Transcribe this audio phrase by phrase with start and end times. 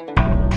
[0.00, 0.53] you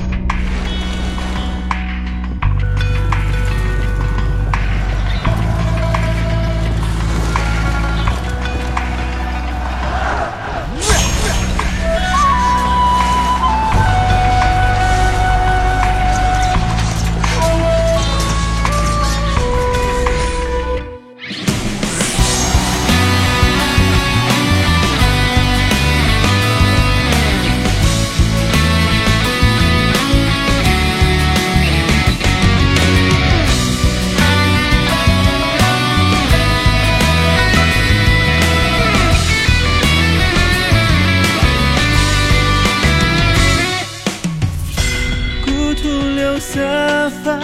[46.27, 47.39] 土留色发，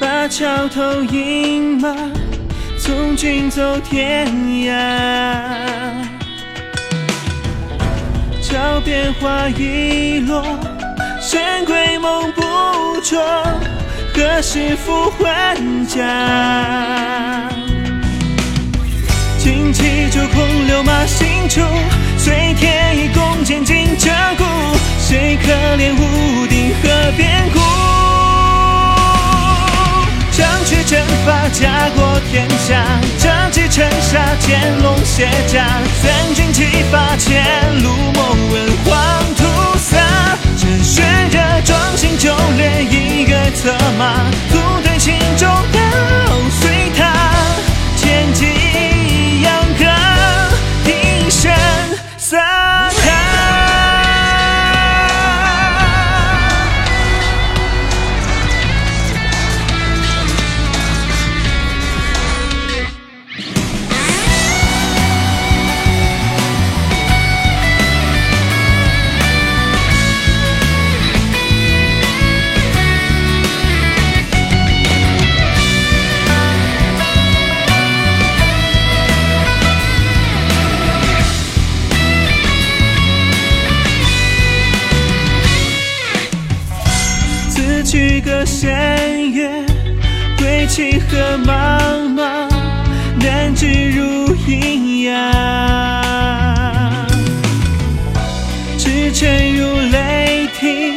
[0.00, 1.94] 把桥头饮马，
[2.78, 4.26] 从军走天
[4.64, 4.72] 涯。
[8.42, 10.42] 桥边花已落，
[11.20, 12.40] 神归梦不
[13.02, 13.18] 着，
[14.14, 15.54] 何时复还
[15.86, 17.50] 家？
[19.38, 21.60] 旌旗就空留马行处，
[22.16, 24.44] 随天意共剑尽这骨，
[24.98, 27.49] 谁可怜无定河边
[31.60, 32.82] 家国天下，
[33.18, 35.66] 战旗沉沙剑龙卸甲，
[36.00, 37.44] 三军齐发前
[37.82, 39.44] 路莫问黄土
[39.76, 44.24] 洒，趁血热壮心就烈一个策马，
[90.72, 92.48] 情河茫茫
[93.20, 95.20] 难知如阴阳。
[98.78, 100.94] 只沉入雷霆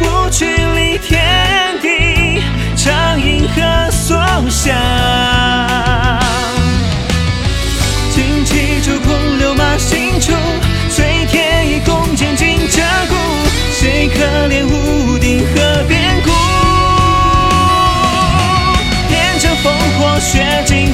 [0.00, 1.45] 不去离天。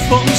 [0.09, 0.32] for